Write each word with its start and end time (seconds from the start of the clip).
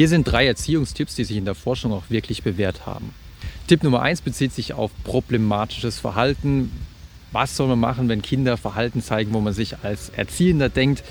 Hier 0.00 0.08
sind 0.08 0.24
drei 0.24 0.46
Erziehungstipps, 0.46 1.14
die 1.16 1.24
sich 1.24 1.36
in 1.36 1.44
der 1.44 1.54
Forschung 1.54 1.92
auch 1.92 2.04
wirklich 2.08 2.42
bewährt 2.42 2.86
haben. 2.86 3.12
Tipp 3.66 3.82
Nummer 3.82 4.00
eins 4.00 4.22
bezieht 4.22 4.50
sich 4.54 4.72
auf 4.72 4.90
problematisches 5.04 5.98
Verhalten. 5.98 6.72
Was 7.32 7.54
soll 7.54 7.68
man 7.68 7.80
machen, 7.80 8.08
wenn 8.08 8.22
Kinder 8.22 8.56
Verhalten 8.56 9.02
zeigen, 9.02 9.34
wo 9.34 9.40
man 9.40 9.52
sich 9.52 9.76
als 9.82 10.08
Erziehender 10.08 10.70
denkt, 10.70 11.04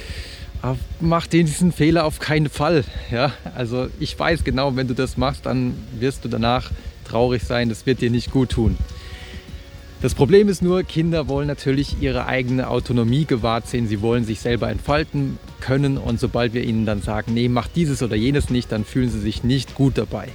ah, 0.63 0.73
mach 0.99 1.27
diesen 1.27 1.71
Fehler 1.71 2.03
auf 2.03 2.17
keinen 2.17 2.49
Fall. 2.49 2.83
Ja, 3.11 3.31
also 3.53 3.89
ich 3.99 4.17
weiß 4.17 4.43
genau, 4.43 4.75
wenn 4.75 4.87
du 4.87 4.95
das 4.95 5.17
machst, 5.17 5.45
dann 5.45 5.75
wirst 5.99 6.25
du 6.25 6.27
danach 6.27 6.71
traurig 7.07 7.43
sein, 7.43 7.69
das 7.69 7.85
wird 7.85 8.01
dir 8.01 8.09
nicht 8.09 8.31
gut 8.31 8.49
tun. 8.49 8.75
Das 10.01 10.15
Problem 10.15 10.47
ist 10.47 10.61
nur, 10.61 10.83
Kinder 10.83 11.27
wollen 11.27 11.47
natürlich 11.47 12.01
ihre 12.01 12.25
eigene 12.25 12.69
Autonomie 12.69 13.25
gewahrt 13.25 13.67
sehen. 13.67 13.89
Sie 13.89 14.01
wollen 14.01 14.23
sich 14.23 14.39
selber 14.39 14.69
entfalten 14.69 15.37
können 15.59 15.97
und 15.97 16.21
sobald 16.21 16.53
wir 16.53 16.63
ihnen 16.63 16.85
dann 16.85 17.01
sagen, 17.01 17.33
nee, 17.33 17.49
mach 17.49 17.67
dieses 17.67 18.01
oder 18.01 18.15
jenes 18.15 18.49
nicht, 18.49 18.71
dann 18.71 18.85
fühlen 18.85 19.09
sie 19.09 19.19
sich 19.19 19.43
nicht 19.43 19.75
gut 19.75 19.97
dabei. 19.97 20.29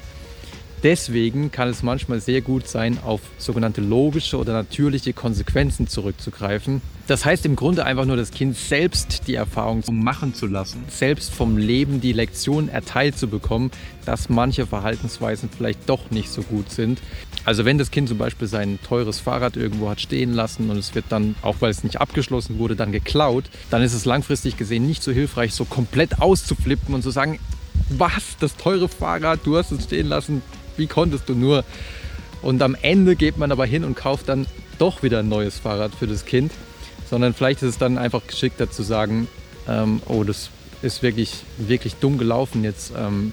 Deswegen 0.85 1.51
kann 1.51 1.69
es 1.69 1.83
manchmal 1.83 2.21
sehr 2.21 2.43
gut 2.43 2.69
sein, 2.69 2.99
auf 3.03 3.23
sogenannte 3.39 3.81
logische 3.81 4.37
oder 4.37 4.53
natürliche 4.53 5.15
Konsequenzen 5.15 5.89
zurückzugreifen. 5.89 6.83
Das 7.07 7.25
heißt 7.25 7.47
im 7.47 7.57
Grunde 7.57 7.87
einfach 7.87 8.05
nur 8.05 8.19
das 8.19 8.33
Kind 8.33 8.55
selbst 8.55 9.27
die 9.27 9.35
Erfahrung 9.35 9.83
machen 9.91 10.35
zu 10.35 10.47
lassen, 10.47 10.85
selbst 10.89 11.33
vom 11.33 11.57
Leben 11.57 12.03
die 12.03 12.13
Lektion 12.13 12.69
erteilt 12.69 13.17
zu 13.17 13.29
bekommen, 13.29 13.71
dass 14.05 14.29
manche 14.29 14.67
Verhaltensweisen 14.67 15.49
vielleicht 15.49 15.89
doch 15.89 16.11
nicht 16.11 16.29
so 16.29 16.43
gut 16.43 16.71
sind. 16.71 17.01
Also 17.47 17.65
wenn 17.65 17.79
das 17.79 17.91
Kind 17.91 18.11
zum 18.11 18.19
Beispiel 18.19 18.47
sein 18.47 18.79
teures 18.87 19.21
Fahrrad 19.21 19.57
irgendwo 19.57 19.89
hat 19.89 20.03
stehen 20.03 20.35
lassen 20.35 20.69
und 20.69 20.77
es 20.77 20.95
wird 20.95 21.07
dann, 21.09 21.35
auch 21.41 21.57
weil 21.61 21.71
es 21.71 21.83
nicht 21.83 21.99
abgeschlossen 21.99 22.59
wurde, 22.59 22.77
dann 22.77 22.93
geklaut, 22.93 23.45
dann 23.71 23.81
ist 23.81 23.95
es 23.95 24.05
langfristig 24.05 24.59
gesehen 24.59 24.87
nicht 24.87 25.03
so 25.03 25.13
hilfreich, 25.13 25.55
so 25.55 25.65
komplett 25.65 26.21
auszuflippen 26.21 26.95
und 26.95 27.01
zu 27.01 27.11
sagen, 27.11 27.39
was, 27.89 28.37
das 28.39 28.57
teure 28.57 28.89
Fahrrad, 28.89 29.41
du 29.45 29.57
hast 29.57 29.73
es 29.73 29.85
stehen 29.85 30.09
lassen, 30.09 30.43
wie 30.77 30.87
konntest 30.87 31.29
du 31.29 31.35
nur? 31.35 31.65
Und 32.43 32.63
am 32.63 32.77
Ende 32.83 33.17
geht 33.17 33.39
man 33.39 33.53
aber 33.53 33.67
hin 33.67 33.85
und 33.85 33.95
kauft 33.95 34.29
dann 34.29 34.47
doch 34.79 35.03
wieder 35.03 35.21
ein 35.21 35.29
neues 35.29 35.59
Fahrrad 35.59 35.95
für 35.95 36.07
das 36.07 36.25
Kind, 36.25 36.53
sondern 37.09 37.33
vielleicht 37.33 37.63
ist 37.63 37.71
es 37.71 37.79
dann 37.79 37.97
einfach 37.99 38.27
geschickter 38.27 38.71
zu 38.71 38.83
sagen, 38.83 39.29
ähm, 39.69 40.03
oh, 40.07 40.25
das 40.25 40.51
ist 40.83 41.03
wirklich, 41.03 41.45
wirklich 41.57 41.95
dumm 41.97 42.19
gelaufen 42.19 42.65
jetzt. 42.65 42.93
Ähm, 42.97 43.33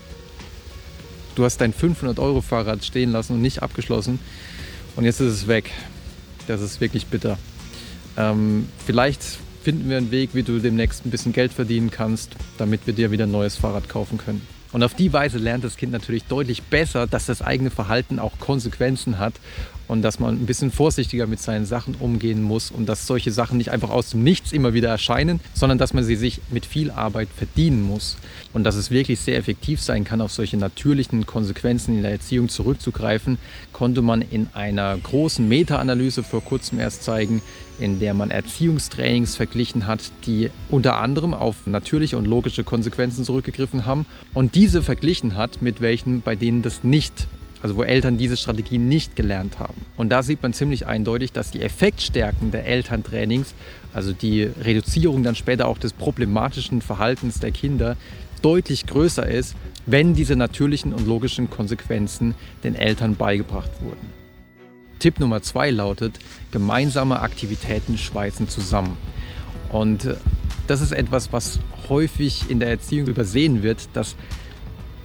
du 1.36 1.44
hast 1.44 1.58
dein 1.60 1.74
500-Euro-Fahrrad 1.74 2.86
stehen 2.86 3.12
lassen 3.12 3.34
und 3.34 3.42
nicht 3.42 3.62
abgeschlossen 3.62 4.20
und 4.96 5.06
jetzt 5.06 5.20
ist 5.20 5.34
es 5.34 5.48
weg. 5.48 5.72
Das 6.48 6.62
ist 6.62 6.82
wirklich 6.82 7.08
bitter. 7.08 7.38
Ähm, 8.18 8.70
vielleicht 8.86 9.22
finden 9.64 9.90
wir 9.90 9.98
einen 9.98 10.12
Weg, 10.12 10.32
wie 10.34 10.44
du 10.44 10.60
demnächst 10.60 11.06
ein 11.06 11.12
bisschen 11.12 11.34
Geld 11.34 11.54
verdienen 11.54 11.92
kannst, 11.92 12.36
damit 12.58 12.88
wir 12.88 12.94
dir 12.94 13.12
wieder 13.12 13.26
ein 13.26 13.32
neues 13.32 13.56
Fahrrad 13.56 13.90
kaufen 13.90 14.18
können. 14.18 14.42
Und 14.72 14.84
auf 14.84 14.94
die 14.94 15.12
Weise 15.12 15.38
lernt 15.38 15.64
das 15.64 15.76
Kind 15.78 15.92
natürlich 15.92 16.24
deutlich 16.26 16.64
besser, 16.64 17.08
dass 17.08 17.26
das 17.26 17.42
eigene 17.42 17.72
Verhalten 17.72 18.20
auch 18.20 18.40
Konsequenzen 18.40 19.20
hat 19.20 19.34
und 19.92 20.04
dass 20.04 20.20
man 20.20 20.36
ein 20.36 20.46
bisschen 20.46 20.72
vorsichtiger 20.72 21.28
mit 21.28 21.42
seinen 21.42 21.66
Sachen 21.66 21.96
umgehen 21.96 22.42
muss 22.42 22.72
und 22.72 22.88
dass 22.88 23.06
solche 23.06 23.30
Sachen 23.30 23.58
nicht 23.58 23.72
einfach 23.72 23.90
aus 23.90 24.12
dem 24.12 24.24
Nichts 24.24 24.54
immer 24.54 24.74
wieder 24.74 24.88
erscheinen, 24.88 25.42
sondern 25.54 25.78
dass 25.78 25.94
man 25.94 26.06
sie 26.06 26.16
sich 26.16 26.40
mit 26.50 26.66
viel 26.66 26.92
Arbeit 26.92 27.28
verdienen 27.36 27.82
muss. 27.82 28.16
Und 28.54 28.64
dass 28.64 28.76
es 28.76 28.90
wirklich 28.90 29.20
sehr 29.20 29.36
effektiv 29.36 29.82
sein 29.82 30.06
kann, 30.06 30.22
auf 30.22 30.32
solche 30.32 30.56
natürlichen 30.56 31.26
Konsequenzen 31.26 31.98
in 31.98 32.04
der 32.04 32.12
Erziehung 32.12 32.48
zurückzugreifen, 32.48 33.38
konnte 33.74 34.02
man 34.02 34.22
in 34.22 34.48
einer 34.54 34.98
großen 34.98 35.46
Meta-Analyse 35.46 36.24
vor 36.24 36.42
kurzem 36.42 36.80
erst 36.80 37.04
zeigen, 37.04 37.42
in 37.78 38.00
der 38.00 38.14
man 38.14 38.32
Erziehungstrainings 38.32 39.36
verglichen 39.36 39.88
hat, 39.88 40.00
die 40.26 40.52
unter 40.70 41.00
anderem 41.00 41.34
auf 41.34 41.68
natürliche 41.68 42.18
und 42.18 42.28
logische 42.28 42.64
Konsequenzen 42.64 43.26
zurückgegriffen 43.26 43.86
haben 43.86 44.06
und 44.34 44.56
diese 44.56 44.84
verglichen 44.84 45.36
hat 45.36 45.62
mit 45.62 45.82
welchen, 45.82 46.22
bei 46.22 46.38
denen 46.38 46.62
das 46.62 46.86
nicht 46.86 47.28
also 47.62 47.76
wo 47.76 47.84
Eltern 47.84 48.18
diese 48.18 48.38
Strategie 48.38 48.78
nicht 48.78 49.16
gelernt 49.16 49.60
haben. 49.60 49.86
Und 49.98 50.10
da 50.10 50.24
sieht 50.24 50.42
man 50.42 50.54
ziemlich 50.54 50.88
eindeutig, 50.88 51.32
dass 51.32 51.52
die 51.52 51.62
Effektstärken 51.62 52.52
der 52.52 52.66
Elterntrainings, 52.66 53.54
also 53.94 54.14
die 54.14 54.44
Reduzierung 54.44 55.24
dann 55.24 55.36
später 55.36 55.68
auch 55.68 55.78
des 55.78 55.94
problematischen 55.94 56.82
Verhaltens 56.82 57.40
der 57.40 57.52
Kinder, 57.52 57.98
deutlich 58.42 58.88
größer 58.88 59.28
ist, 59.28 59.56
wenn 59.86 60.14
diese 60.14 60.36
natürlichen 60.36 60.94
und 60.94 61.08
logischen 61.08 61.50
Konsequenzen 61.50 62.36
den 62.64 62.76
Eltern 62.76 63.16
beigebracht 63.16 63.72
wurden. 63.82 64.22
Tipp 65.00 65.20
Nummer 65.20 65.42
zwei 65.42 65.72
lautet, 65.72 66.20
gemeinsame 66.52 67.20
Aktivitäten 67.22 67.98
schweißen 67.98 68.48
zusammen. 68.48 68.98
Und 69.70 70.06
äh, 70.06 70.16
das 70.68 70.82
ist 70.82 70.92
etwas, 70.92 71.34
was 71.34 71.60
häufig 71.90 72.50
in 72.50 72.60
der 72.60 72.70
Erziehung 72.70 73.08
übersehen 73.08 73.64
wird, 73.64 73.90
dass 73.94 74.16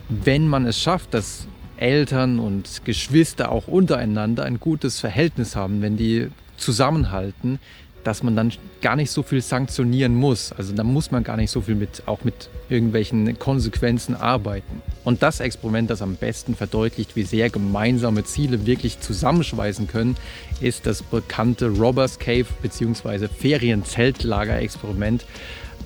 wenn 0.08 0.46
man 0.46 0.66
es 0.66 0.80
schafft, 0.80 1.14
dass 1.14 1.48
Eltern 1.76 2.38
und 2.38 2.84
Geschwister 2.84 3.50
auch 3.50 3.68
untereinander 3.68 4.44
ein 4.44 4.60
gutes 4.60 5.00
Verhältnis 5.00 5.56
haben, 5.56 5.82
wenn 5.82 5.96
die 5.96 6.28
zusammenhalten, 6.56 7.58
dass 8.06 8.22
man 8.22 8.36
dann 8.36 8.52
gar 8.82 8.94
nicht 8.94 9.10
so 9.10 9.24
viel 9.24 9.40
sanktionieren 9.40 10.14
muss. 10.14 10.52
Also 10.52 10.72
da 10.72 10.84
muss 10.84 11.10
man 11.10 11.24
gar 11.24 11.36
nicht 11.36 11.50
so 11.50 11.60
viel 11.60 11.74
mit, 11.74 12.04
auch 12.06 12.22
mit 12.22 12.48
irgendwelchen 12.68 13.36
Konsequenzen 13.38 14.14
arbeiten. 14.14 14.80
Und 15.02 15.24
das 15.24 15.40
Experiment, 15.40 15.90
das 15.90 16.02
am 16.02 16.14
besten 16.14 16.54
verdeutlicht, 16.54 17.16
wie 17.16 17.24
sehr 17.24 17.50
gemeinsame 17.50 18.22
Ziele 18.22 18.64
wirklich 18.64 19.00
zusammenschweißen 19.00 19.88
können, 19.88 20.16
ist 20.60 20.86
das 20.86 21.02
bekannte 21.02 21.68
Robbers 21.68 22.20
Cave 22.20 22.46
bzw. 22.62 23.26
Ferienzeltlager-Experiment 23.26 25.26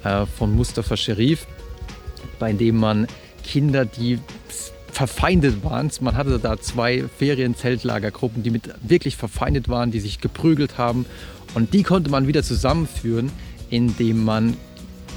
äh, 0.04 0.26
von 0.26 0.54
Mustafa 0.54 0.98
Sherif, 0.98 1.46
bei 2.38 2.52
dem 2.52 2.76
man 2.76 3.06
Kinder, 3.44 3.86
die 3.86 4.18
verfeindet 4.90 5.64
waren. 5.64 5.90
Man 6.00 6.16
hatte 6.16 6.38
da 6.38 6.60
zwei 6.60 7.04
Ferienzeltlagergruppen, 7.18 8.42
die 8.42 8.50
mit 8.50 8.70
wirklich 8.82 9.16
verfeindet 9.16 9.68
waren, 9.68 9.90
die 9.90 10.00
sich 10.00 10.20
geprügelt 10.20 10.78
haben 10.78 11.06
und 11.54 11.72
die 11.74 11.82
konnte 11.82 12.10
man 12.10 12.26
wieder 12.26 12.42
zusammenführen, 12.42 13.30
indem 13.70 14.24
man 14.24 14.56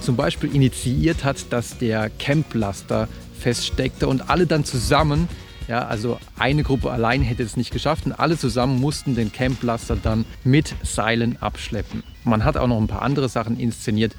zum 0.01 0.16
Beispiel 0.16 0.53
initiiert 0.53 1.23
hat, 1.23 1.51
dass 1.51 1.78
der 1.78 2.09
Camplaster 2.09 3.07
feststeckte 3.39 4.07
und 4.07 4.29
alle 4.29 4.47
dann 4.47 4.66
zusammen, 4.66 5.28
ja, 5.67 5.85
also 5.85 6.19
eine 6.38 6.63
Gruppe 6.63 6.91
allein 6.91 7.22
hätte 7.22 7.44
es 7.44 7.55
nicht 7.55 7.72
geschafft 7.72 8.05
und 8.05 8.11
alle 8.11 8.38
zusammen 8.38 8.79
mussten 8.79 9.16
den 9.16 9.31
Camplaster 9.31 9.95
dann 9.95 10.25
mit 10.44 10.75
Seilen 10.84 11.38
abschleppen. 11.41 12.03
Man 12.25 12.44
hat 12.44 12.57
auch 12.57 12.67
noch 12.67 12.79
ein 12.79 12.88
paar 12.88 13.01
andere 13.01 13.29
Sachen 13.29 13.59
inszeniert, 13.59 14.16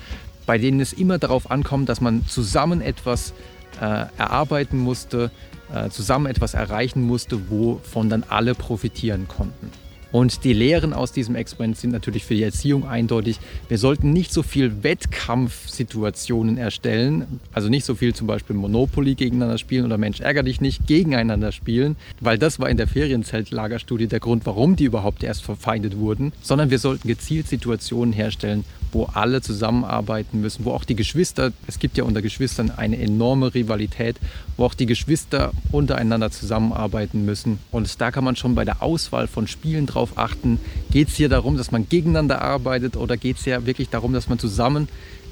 bei 0.47 0.59
denen 0.59 0.81
es 0.81 0.93
immer 0.93 1.19
darauf 1.19 1.51
ankommt, 1.51 1.89
dass 1.89 2.01
man 2.01 2.27
zusammen 2.27 2.81
etwas 2.81 3.35
äh, 3.81 4.07
erarbeiten 4.19 4.79
musste, 4.79 5.31
äh, 5.73 5.89
zusammen 5.91 6.27
etwas 6.27 6.55
erreichen 6.55 7.03
musste, 7.03 7.51
wovon 7.51 8.09
dann 8.09 8.25
alle 8.29 8.55
profitieren 8.55 9.29
konnten. 9.29 9.71
Und 10.15 10.45
die 10.45 10.53
Lehren 10.53 10.93
aus 10.93 11.11
diesem 11.11 11.35
Experiment 11.35 11.77
sind 11.77 11.91
natürlich 11.91 12.25
für 12.25 12.37
die 12.37 12.45
Erziehung 12.45 12.87
eindeutig. 12.87 13.41
Wir 13.67 13.79
sollten 13.79 14.13
nicht 14.13 14.33
so 14.33 14.45
viel 14.45 14.85
Wettkampfsituationen 14.85 16.57
erstellen, 16.57 17.41
also 17.53 17.69
nicht 17.69 17.85
so 17.85 17.97
viel 17.97 18.15
zum 18.15 18.29
Beispiel 18.29 18.55
Monopoly 18.55 19.17
gegeneinander 19.17 19.59
spielen 19.59 19.85
oder 19.85 19.99
Mensch 19.99 20.21
ärger 20.21 20.45
dich 20.45 20.61
nicht 20.61 20.87
gegeneinander 20.87 21.51
spielen, 21.51 21.97
weil 22.21 22.39
das 22.39 22.61
war 22.61 22.71
in 22.71 22.77
der 22.77 22.87
Ferienzeltlagerstudie 22.87 24.07
der 24.07 24.21
Grund, 24.21 24.47
warum 24.47 24.77
die 24.77 24.85
überhaupt 24.85 25.25
erst 25.25 25.43
verfeindet 25.43 25.99
wurden, 25.99 26.33
sondern 26.43 26.71
wir 26.71 26.79
sollten 26.79 27.09
gezielt 27.09 27.49
Situationen 27.49 28.13
herstellen, 28.13 28.65
wo 28.95 29.07
alle 29.13 29.43
zusammenarbeiten 29.43 30.41
müssen, 30.41 30.65
wo 30.65 30.71
auch 30.71 30.85
die 30.85 30.95
Geschwister, 30.95 31.53
es 31.67 31.81
gibt 31.81 31.97
ja 31.99 32.05
unter 32.05 32.23
Geschwistern 32.23 32.71
eine 32.71 32.99
enorme 32.99 33.53
Rivalität, 33.53 34.17
wo 34.57 34.65
auch 34.65 34.75
die 34.75 34.87
Geschwister 34.87 35.51
untereinander 35.73 36.31
zusammenarbeiten 36.31 37.25
müssen. 37.25 37.59
Und 37.73 38.01
da 38.01 38.13
kann 38.13 38.25
man 38.25 38.37
schon 38.37 38.55
bei 38.55 38.65
der 38.65 38.83
Auswahl 38.83 39.27
von 39.27 39.49
Spielen 39.49 39.87
drauf 39.87 40.04
achten, 40.17 40.59
geht 40.91 41.09
es 41.09 41.17
hier 41.17 41.29
darum, 41.29 41.57
dass 41.57 41.71
man 41.71 41.89
gegeneinander 41.89 42.43
arbeitet 42.43 42.97
oder 42.97 43.17
geht 43.17 43.39
es 43.39 43.45
ja 43.45 43.67
wirklich 43.67 43.89
darum, 43.89 44.13
dass 44.13 44.29
man 44.29 44.39
zusammen 44.39 44.89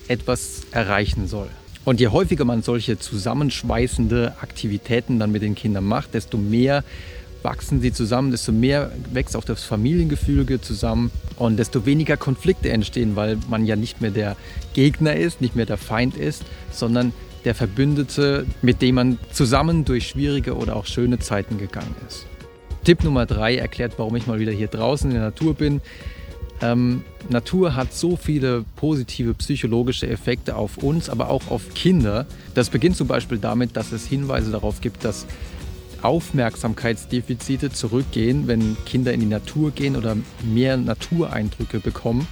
etwas 0.09 0.63
erreichen 0.73 1.29
soll. 1.29 1.49
Und 1.85 2.01
je 2.01 2.09
häufiger 2.09 2.45
man 2.45 2.63
solche 2.63 2.99
zusammenschweißende 2.99 4.35
Aktivitäten 4.41 5.19
dann 5.19 5.33
mit 5.33 5.43
den 5.43 5.55
Kindern 5.55 5.85
macht, 5.85 6.15
desto 6.15 6.39
mehr 6.39 6.85
wachsen 7.43 7.81
sie 7.81 7.93
zusammen, 7.93 8.31
desto 8.31 8.53
mehr 8.53 8.93
wächst 9.13 9.37
auch 9.37 9.45
das 9.45 9.65
Familiengefüge 9.65 10.61
zusammen 10.61 11.11
und 11.37 11.57
desto 11.57 11.85
weniger 11.87 12.17
Konflikte 12.17 12.71
entstehen, 12.71 13.17
weil 13.17 13.39
man 13.49 13.67
ja 13.67 13.75
nicht 13.75 14.01
mehr 14.01 14.13
der 14.13 14.37
Gegner 14.75 15.17
ist, 15.17 15.41
nicht 15.41 15.57
mehr 15.57 15.67
der 15.67 15.77
Feind 15.77 16.17
ist, 16.17 16.45
sondern 16.71 17.13
der 17.45 17.57
Verbündete, 17.57 18.47
mit 18.63 18.81
dem 18.81 18.95
man 18.95 19.19
zusammen 19.33 19.85
durch 19.85 20.09
schwierige 20.09 20.57
oder 20.57 20.77
auch 20.77 20.87
schöne 20.87 21.19
Zeiten 21.19 21.59
gegangen 21.59 21.95
ist. 22.09 22.27
Tipp 22.85 23.05
Nummer 23.05 23.27
drei 23.27 23.57
erklärt, 23.57 23.95
warum 23.97 24.17
ich 24.17 24.27
mal 24.27 24.41
wieder 24.41 24.53
hier 24.53 24.69
draußen 24.69 25.11
in 25.11 25.17
der 25.17 25.25
Natur 25.25 25.55
bin. 25.55 25.81
Ähm, 26.61 27.03
Natur 27.29 27.75
hat 27.75 27.93
so 27.93 28.17
viele 28.17 28.65
positive 28.77 29.35
psychologische 29.35 30.09
Effekte 30.09 30.57
auf 30.57 30.79
uns, 30.79 31.09
aber 31.09 31.29
auch 31.31 31.51
auf 31.51 31.75
Kinder. 31.75 32.27
Das 32.55 32.71
beginnt 32.71 32.97
zum 32.97 33.09
Beispiel 33.09 33.39
damit, 33.39 33.77
dass 33.77 33.93
es 33.93 34.07
Hinweise 34.07 34.53
darauf 34.53 34.81
gibt, 34.81 35.05
dass 35.05 35.27
Aufmerksamkeitsdefizite 36.03 37.71
zurückgehen, 37.73 38.49
wenn 38.49 38.77
Kinder 38.85 39.13
in 39.13 39.21
die 39.21 39.27
Natur 39.27 39.71
gehen 39.71 39.97
oder 39.97 40.17
mehr 40.43 40.77
Natureindrücke 40.77 41.81
bekommen. 41.81 42.27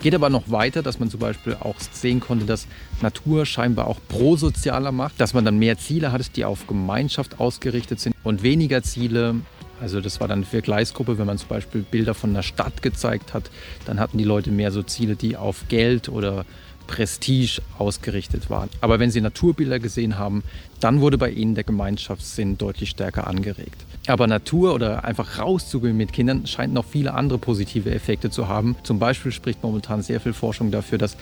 Geht 0.00 0.16
aber 0.16 0.30
noch 0.30 0.50
weiter, 0.50 0.82
dass 0.82 0.98
man 0.98 1.10
zum 1.10 1.20
Beispiel 1.20 1.56
auch 1.60 1.76
sehen 1.92 2.18
konnte, 2.18 2.44
dass 2.44 2.66
Natur 3.00 3.46
scheinbar 3.46 3.86
auch 3.86 4.00
prosozialer 4.08 4.90
macht, 4.90 5.20
dass 5.20 5.32
man 5.32 5.44
dann 5.44 5.60
mehr 5.60 5.78
Ziele 5.78 6.10
hat, 6.10 6.36
die 6.36 6.44
auf 6.44 6.66
Gemeinschaft 6.66 7.38
ausgerichtet 7.38 8.00
sind 8.00 8.16
und 8.24 8.42
weniger 8.42 8.82
Ziele. 8.82 9.36
Also 9.82 10.00
das 10.00 10.20
war 10.20 10.28
dann 10.28 10.38
eine 10.38 10.46
Vergleichsgruppe, 10.46 11.18
wenn 11.18 11.26
man 11.26 11.38
zum 11.38 11.48
Beispiel 11.48 11.82
Bilder 11.82 12.14
von 12.14 12.30
einer 12.30 12.44
Stadt 12.44 12.82
gezeigt 12.82 13.34
hat, 13.34 13.50
dann 13.84 13.98
hatten 13.98 14.16
die 14.16 14.24
Leute 14.24 14.52
mehr 14.52 14.70
so 14.70 14.84
Ziele, 14.84 15.16
die 15.16 15.36
auf 15.36 15.64
Geld 15.68 16.08
oder 16.08 16.44
Prestige 16.86 17.60
ausgerichtet 17.78 18.48
waren. 18.48 18.68
Aber 18.80 19.00
wenn 19.00 19.10
sie 19.10 19.20
Naturbilder 19.20 19.80
gesehen 19.80 20.18
haben, 20.18 20.44
dann 20.78 21.00
wurde 21.00 21.18
bei 21.18 21.30
ihnen 21.30 21.56
der 21.56 21.64
Gemeinschaftssinn 21.64 22.58
deutlich 22.58 22.90
stärker 22.90 23.26
angeregt. 23.26 23.84
Aber 24.06 24.28
Natur 24.28 24.74
oder 24.74 25.04
einfach 25.04 25.38
rauszugehen 25.38 25.96
mit 25.96 26.12
Kindern 26.12 26.46
scheint 26.46 26.72
noch 26.72 26.84
viele 26.84 27.14
andere 27.14 27.38
positive 27.38 27.90
Effekte 27.92 28.30
zu 28.30 28.46
haben. 28.46 28.76
Zum 28.84 29.00
Beispiel 29.00 29.32
spricht 29.32 29.64
momentan 29.64 30.02
sehr 30.02 30.20
viel 30.20 30.32
Forschung 30.32 30.70
dafür, 30.70 30.98
dass 30.98 31.16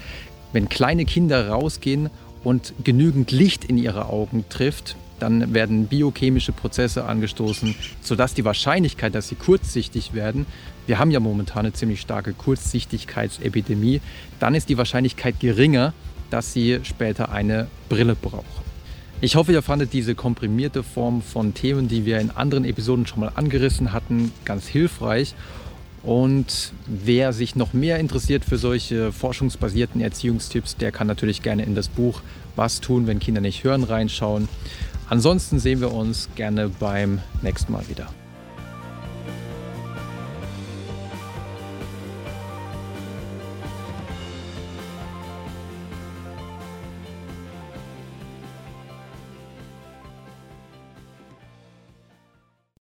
wenn 0.53 0.69
kleine 0.69 1.07
Kinder 1.07 1.49
rausgehen 1.49 2.11
und 2.45 2.75
genügend 2.85 3.33
Licht 3.33 3.65
in 3.65 3.79
ihre 3.79 4.07
Augen 4.07 4.45
trifft, 4.51 4.97
dann 5.21 5.55
werden 5.55 5.87
biochemische 5.87 6.53
Prozesse 6.53 7.05
angestoßen, 7.05 7.75
sodass 8.03 8.35
die 8.35 8.45
Wahrscheinlichkeit, 8.45 9.15
dass 9.15 9.29
sie 9.29 9.37
kurzsichtig 9.37 10.15
werden, 10.15 10.47
wir 10.87 10.99
haben 10.99 11.11
ja 11.11 11.21
momentan 11.21 11.67
eine 11.67 11.73
ziemlich 11.73 12.01
starke 12.01 12.33
Kurzsichtigkeitsepidemie, 12.33 14.01
dann 14.41 14.55
ist 14.55 14.69
die 14.69 14.79
Wahrscheinlichkeit 14.79 15.39
geringer, 15.39 15.93
dass 16.31 16.53
sie 16.53 16.81
später 16.83 17.31
eine 17.31 17.69
Brille 17.89 18.17
brauchen. 18.17 18.71
Ich 19.21 19.37
hoffe, 19.37 19.53
ihr 19.53 19.63
fandet 19.63 19.93
diese 19.93 20.15
komprimierte 20.15 20.83
Form 20.83 21.21
von 21.21 21.53
Themen, 21.53 21.89
die 21.89 22.07
wir 22.07 22.21
in 22.21 22.31
anderen 22.31 22.65
Episoden 22.65 23.07
schon 23.07 23.21
mal 23.21 23.33
angerissen 23.35 23.93
hatten, 23.93 24.33
ganz 24.47 24.67
hilfreich. 24.67 25.35
Und 26.03 26.73
wer 26.87 27.35
sich 27.35 27.55
noch 27.55 27.75
mehr 27.75 27.99
interessiert 27.99 28.47
für 28.47 28.57
solche 28.57 29.13
forschungsbasierten 29.13 30.01
Erziehungstipps, 30.01 30.77
der 30.77 30.91
kann 30.91 31.07
natürlich 31.07 31.43
gerne 31.43 31.65
in 31.65 31.75
das 31.75 31.89
Buch 31.89 32.23
Was 32.57 32.81
tun, 32.81 33.07
wenn 33.07 33.19
Kinder 33.19 33.43
nicht 33.43 33.63
hören 33.63 33.85
reinschauen. 33.85 34.49
Ansonsten 35.11 35.59
sehen 35.59 35.81
wir 35.81 35.93
uns 35.93 36.29
gerne 36.37 36.69
beim 36.69 37.19
nächsten 37.43 37.73
Mal 37.73 37.87
wieder. 37.89 38.07